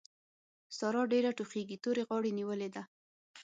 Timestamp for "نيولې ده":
2.39-2.83